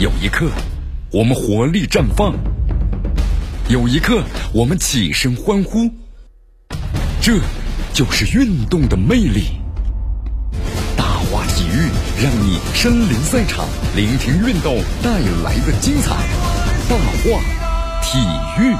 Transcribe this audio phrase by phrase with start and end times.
[0.00, 0.48] 有一刻，
[1.10, 2.32] 我们活力绽放；
[3.68, 5.90] 有一刻，我们起身欢呼。
[7.20, 7.40] 这
[7.92, 9.48] 就是运动的魅力。
[10.96, 11.90] 大话体育
[12.22, 13.66] 让你身临赛场，
[13.96, 16.14] 聆听运动带来的精彩。
[16.88, 17.40] 大话
[18.00, 18.20] 体
[18.62, 18.76] 育。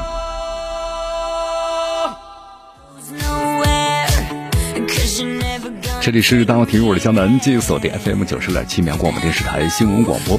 [6.01, 10.39] 这里是大话体育，我是江南，继续锁定 FM 九十点七绵阳广播电视台新闻广播。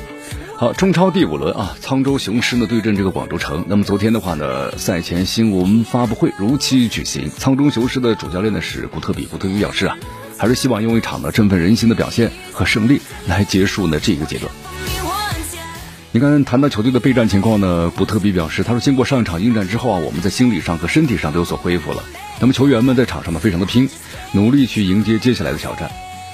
[0.59, 3.63] 好，中超第五轮啊，沧州雄狮呢对阵这个广州城。
[3.69, 7.31] 那么昨天的话呢，赛前新闻发布会如期举行。
[7.31, 9.95] 沧州雄狮的主教练呢是古特比，古特比表示啊，
[10.37, 14.51] 还是希望用一场呢振奋人心的表现和胜利来结束呢这个阶段。
[16.11, 22.03] 你看，谈到球队的备战情况呢，古特比表示，他说经过上一场应战之后啊，我们在心理上和身体上都有所恢复了。
[22.41, 23.89] 那么球员们在场上呢非常的拼，
[24.33, 25.89] 努力去迎接接下来的挑战。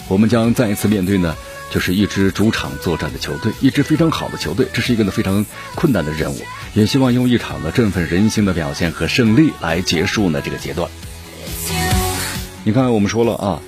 [0.07, 1.35] 我们将再一次面对呢。
[1.71, 6.41] 就是一支主场作战的球队，一支非常好的球队，这是一个呢非常困难的任务，
[6.73, 10.89] 也希望用一场呢振奋人心的表现和胜利来结束呢这个阶段。
[12.63, 13.61] 你看，我们说了啊，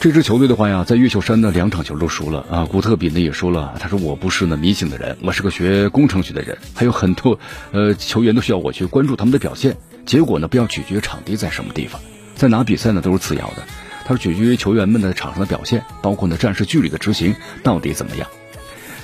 [0.00, 2.64] 这支球队的话呀，在越秀山呢两场球都输了啊。
[2.64, 7.38] 古特比呢也说了，他说我不是呢迷信的人，我是个学工程学的人，还有很多
[7.72, 9.76] 呃球员都需要我去关注他们的表现，
[10.06, 12.00] 结果呢不要取决场地在什么地方，
[12.34, 13.62] 在哪比赛呢都是次要的。
[14.04, 18.28] 他说：“取决于球员们的场上的表现，包括呢战术纪律的执行到底怎么样。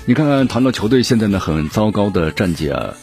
[0.04, 2.94] 你看看谈到球队现在呢很糟糕的战绩啊，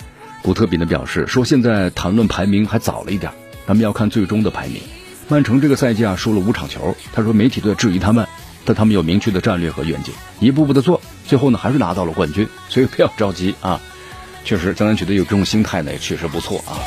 [0.41, 3.31] 古特比呢表示说现在谈论排名还早了一点，
[3.67, 4.81] 咱们要看最终的排名。
[5.27, 8.27] 曼城这个赛季啊输了五场球，他说媒体都在质疑他们，
[8.63, 13.81] 但他们有明确的战略和愿景，一步步的做，最后呢还是拿到了冠军，所以不要着急啊。
[14.43, 16.77] 确实，江南觉得有这种心态呢也确实不错啊。”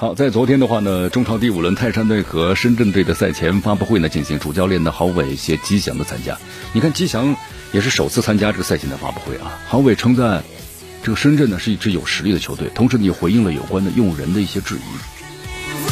[0.00, 6.38] 好，在昨天的话呢，中超第五轮泰山队和深圳队的赛前发布会呢进行，主教练的郝伟携吉祥的参加。
[6.72, 7.36] 你看吉祥
[7.70, 9.60] 也是首次参加这个赛前的发布会啊。
[9.68, 10.42] 郝伟称赞
[11.02, 15.90] 这个深圳呢是一支有实力的球队，同时也回应了有关的用人的一些质疑。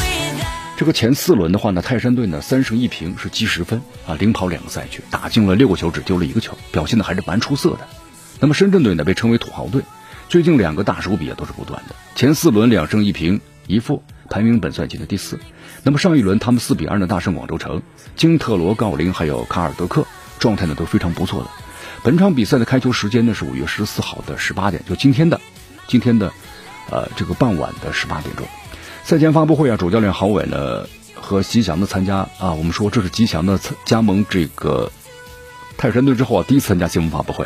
[0.75, 7.87] 这个前四轮的话呢，泰山队呢三胜一平是积十分啊，领跑两个赛区，打进了六个球，只丢了一个球，表现的还是蛮出色的。
[8.39, 9.83] 那么深圳队呢被称为土豪队，
[10.29, 13.39] 最近两个大手笔啊都是不断的，前四轮两胜一平。
[13.69, 15.39] 一负排名本赛季的第四，
[15.83, 17.83] 那么上一轮他们四比二的大胜广州城，
[18.15, 20.07] 金特罗、郜林还有卡尔德克
[20.39, 21.49] 状态呢都非常不错的。
[22.01, 25.39] 本场比赛的开球时间呢是五月十四号的十八点，就今天的
[25.87, 26.33] 今天的
[26.89, 28.47] 呃这个傍晚的十八点钟。
[29.03, 34.91] 赛前发布会啊，主教练郝伟呢和吉祥的参加啊，我们说这是吉祥的参加盟这个
[35.77, 37.45] 泰山队之后啊第一次参加新闻发布会。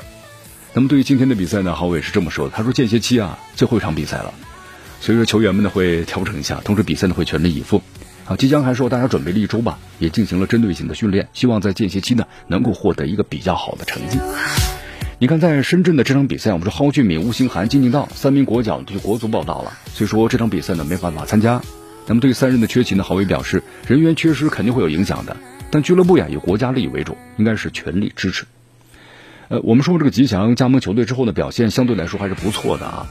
[0.73, 4.34] 那么对于今天的比赛呢，郝伟是这么说的，他说间歇期啊最后一场比赛了。
[5.03, 7.81] 所以说球员们呢会调整一下，同时比赛呢会全力以赴。
[8.24, 14.18] 好，即将还说大家准备了一周吧，也进行了针对性的训练，希望在间歇期呢能够获得一个比较好的成绩。
[15.19, 21.62] 你看，在深圳的这场比赛，我们说蒿俊闵、吴兴涵、金敬道三名国脚就国足报道了，所以说这场比赛呢没办法参加。
[22.08, 25.35] 那么对于三人的缺勤呢，郝伟表示，人员缺失肯定会有影响的，
[25.70, 28.46] 但俱乐部呀以国家利益为主，应该是全力支持。
[29.50, 33.06] 呃，我们说这个吉祥加盟球队之后呢，表现相对来说还是不错的啊。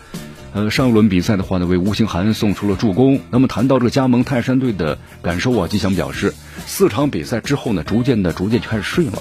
[0.55, 3.21] 呃，上一轮比赛的话呢，为吴兴涵送出了助攻。
[3.31, 6.35] 那么谈到这个加盟泰山队的感受啊，吉祥表示，
[6.67, 9.19] 四场比赛之后呢，逐渐的、逐渐就开始适应了。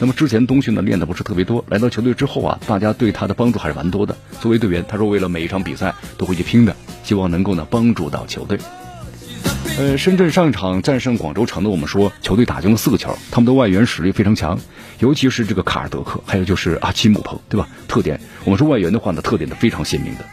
[0.00, 4.16] 那么之前冬训呢练的不是特别多，来到球队之后啊，大家对他的帮助还是蛮多的。
[4.40, 6.74] 作为队员，他说为了每一场比赛都会去拼的，
[7.04, 8.58] 希望能够呢帮助到球队。
[9.78, 14.58] 呃，深圳上一场战胜广州城的，我们说球队打进了四个球，他们的外援实力非常强，
[14.98, 17.68] 尤其是这个卡尔德克，还有就是阿奇姆彭，对吧？
[17.86, 20.24] 特点，我们说外援的话呢，特点的非常鲜明的。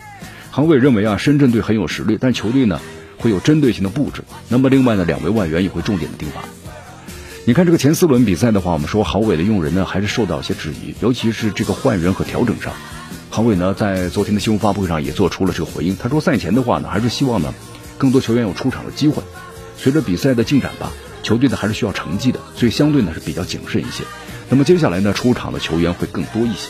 [0.56, 2.80] 韩伟认为啊，深圳队很有实力，但球队呢
[3.18, 4.24] 会有针对性的布置。
[4.48, 6.46] 那么另外呢，两位外援也会重点的盯防。
[7.44, 12.72] 你看这个前四轮比赛的话，我们说郝伟的用人呢还是受到一些质疑，尤其是这个换人和调整上。
[13.30, 17.54] 郝伟呢在昨天的新闻发布会上也做出了这个回应，他说赛前的话呢还是希望呢
[17.98, 19.22] 更多球员有出场的机会。
[19.76, 20.90] 随着比赛的进展吧，
[21.22, 24.06] 球队呢还是需要成绩的，所以相对呢是比较谨慎一些。
[24.50, 26.70] 那么接下来呢出场的球员会更多一些。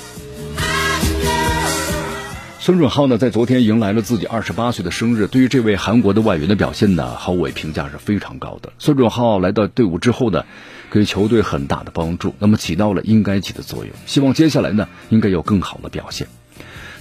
[2.65, 5.27] 孙准浩呢，在昨天迎来了自己二十八岁的生日。
[5.27, 8.73] 对于这位韩国的外援的表现呢，郝伟评价是非常高的。
[8.79, 10.45] 孙准浩来到队伍之后呢，
[10.89, 13.93] 给球队很大的帮助，那么起到了应该起的作用。
[14.07, 16.25] 希望接下来呢，应该有更好的表现。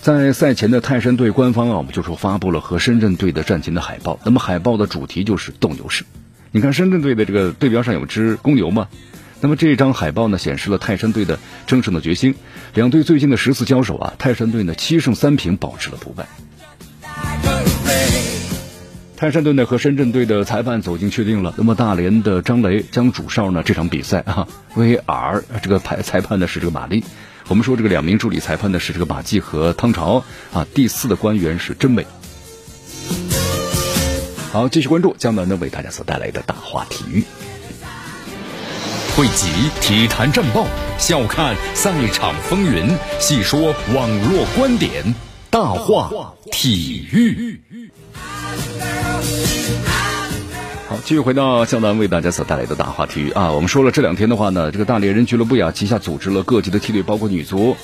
[0.02, 4.20] 在赛前的泰山队官方啊，我们就说发布了和深圳队的战前的海报。
[4.22, 6.04] 那么海报的主题就是斗牛士。
[6.50, 8.88] 你看深圳队的这个队标上有只公牛吗？
[9.40, 12.34] 那么这张海报呢，显示了泰山队的争胜的决心。
[12.72, 16.26] 两队最近的十次交手啊，泰山队呢七胜三平，保持了不败。
[19.16, 21.54] 泰山队呢和深圳队的裁判走进确定了。
[21.56, 27.04] 那么大连的张雷将主哨呢这场比赛啊，VR 这个裁裁判呢是这个马丽。
[27.48, 32.06] 我们说这个两名助理裁判呢是这个马季和汤潮啊，第四的官员是真伟。
[34.50, 37.24] 好，继续关注江南呢为大家所带来的大话体育，
[39.16, 39.46] 汇集
[39.80, 40.66] 体坛战报，
[40.98, 42.84] 笑看赛场风云，
[43.20, 45.14] 细说网络观点，
[45.50, 47.60] 大话体育。
[50.88, 53.52] 好，继续回到江南为大家所带来的大话体育啊。
[53.52, 57.76] 我们说了这两天的话呢，这个大连人俱乐部呀旗下组织了各级的梯队，包括女足，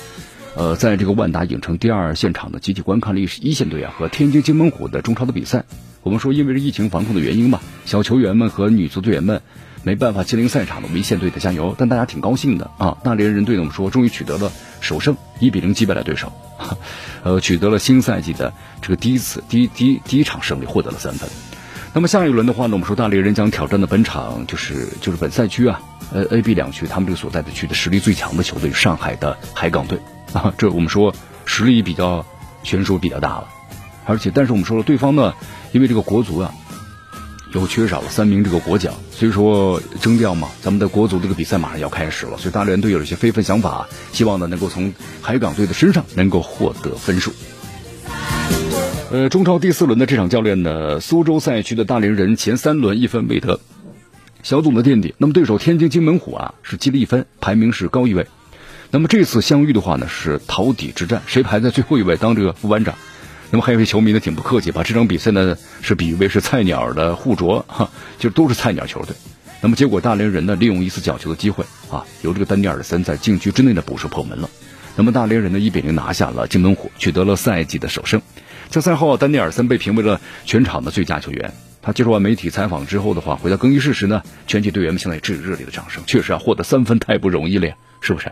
[0.57, 5.63] 呃，在这个万达影城第二现场呢集体观看了一线队啊和天津津门虎的中超的比赛。
[6.03, 9.41] 我们说，因为是疫情防控的原因嘛，小球员们和女足队员们
[9.83, 11.75] 没办法亲临赛场的，我们一线队的加油。
[11.77, 16.31] 但大家挺高兴的啊，大连人队呢，我们说终于取得了首胜，一比零击败了对手，
[17.23, 21.29] 呃，取得了新赛季的这个第一次第一第一第一场胜利，获得了三分。
[21.93, 25.81] 那么下一轮的话呢，我们说大连人将挑战的本场就是就是本赛区啊，
[26.13, 29.99] 呃 A、B 两区他们这个所在的区的实力最强的球队上海的海港队
[30.31, 31.13] 啊，这我们说
[31.45, 32.25] 实力比较
[32.63, 33.47] 悬殊比较大了，
[34.05, 35.33] 而且但是我们说了对方呢，
[35.73, 36.53] 因为这个国足啊，
[37.53, 47.33] 又缺少了三名这个国脚，所以说征调嘛，咱们的国足这个比赛马上要开始了，所以大连队有一些非分想法，希望呢能够从海港队的身上能够获得分数。
[49.11, 53.59] 呃，中超第四轮的这场教练呢，苏州赛区的大连人前三轮一分未得，
[54.41, 55.13] 小组的垫底。
[55.17, 58.27] 那么对手天津津门虎啊是积了一分，排名是高一位。
[58.89, 62.95] 那么这次相遇的话呢是逃底之战，谁排在最后一位当这个副班长？
[63.51, 69.13] 那么还有一位球迷呢挺不客气，把这场比赛呢是比喻为是菜鸟的互啄，哈，就都是菜鸟球队。
[69.59, 74.49] 那么结果大连人呢利用一次角球的机会啊，由这个丹尼尔森在禁区之内的补射破门了。
[74.95, 78.21] 那么大连人呢一比零拿下了金门虎，取得了赛季的首胜。
[78.69, 81.53] 在赛后，丹尼尔森被评为了全场的最佳球员。
[81.81, 86.01] 他接受完媒体采访之后的话，回到更衣室时呢，全体队员们向他致以热烈的掌声。
[86.07, 88.31] 确实啊，获得三分太不容易了呀，是不是？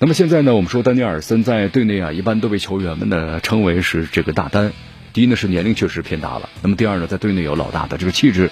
[0.00, 4.72] 那么现在呢，我们说丹尼尔森在队内啊，一般都被球员们呢称为是这个大丹。
[5.12, 8.50] 第一呢是年龄确实偏大了，那么第二呢，在队内有老大的这个气质。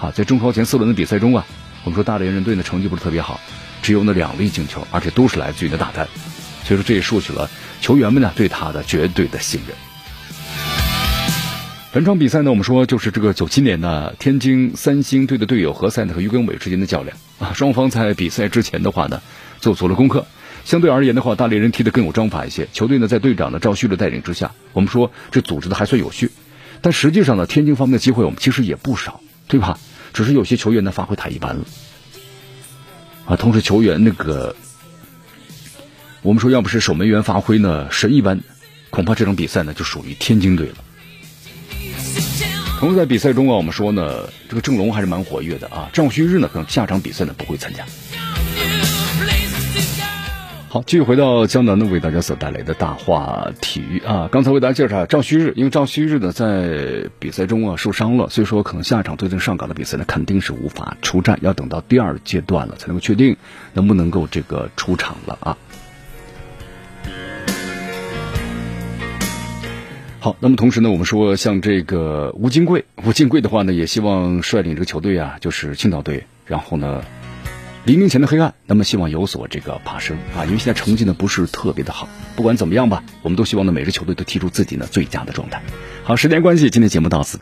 [0.00, 1.46] 啊，在中超前四轮的比赛中啊，
[1.84, 3.38] 我们说大连人队的成绩不是特别好，
[3.82, 6.08] 只有那两粒进球，而且都是来自于那大丹。
[6.64, 7.48] 所以说这也树起了
[7.80, 9.76] 球员们呢对他的绝对的信任。
[11.92, 17.52] 本场比赛呢，我们说就是这个九七年的天津三星队的队友何塞呢和于根伟之间的较量啊。
[17.54, 19.22] 双方在比赛之前的话呢，
[19.60, 20.26] 做足了功课。
[20.64, 22.68] 相对而言的话，大连人踢得更有章法一些。
[22.72, 26.30] 球队呢在队长的赵旭的带领之下，我们说这组织的还算有序。
[26.80, 29.78] 但实际上呢，天津方面的机会我们其实也不少，对吧？
[30.12, 31.64] 只是有些球员的发挥太一般了
[33.26, 33.36] 啊。
[33.36, 34.56] 同时，球员那个
[36.22, 38.40] 我们说要不是守门员发挥呢神一般，
[38.90, 40.74] 恐怕这场比赛呢就属于天津队了。
[42.78, 45.90] 同时在比赛中啊，我们说呢，这个郑龙还是蛮活跃的啊。
[45.92, 47.84] 赵旭日呢，可能下场比赛呢不会参加。
[50.72, 54.28] 好，继续回到江南呢，为大家所带来的大话体育啊。
[54.30, 63.36] 刚才为大家介绍赵旭日，因为赵旭日呢在比赛中啊受伤了，所以说可能下一场对阵上港的比赛呢肯定是无法出战，要等到第二阶段了才能够确定
[63.72, 65.58] 能不能够这个出场了啊。
[70.20, 77.02] 好，那么同时呢，我们说像这个吴金贵，吴金贵的话呢，也希望率领这个球队啊，就是青岛队，然后呢，
[77.84, 85.62] 黎明前的黑暗，那么希望有所这个爬升啊，因为现在成绩呢不是特别的好，不管怎么样吧，我们都希望呢每支球队都踢出自己呢最佳的状态。
[86.04, 87.38] 好，时间关系，今天节目到此。